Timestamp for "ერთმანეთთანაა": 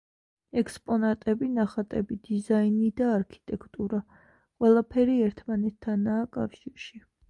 5.31-6.31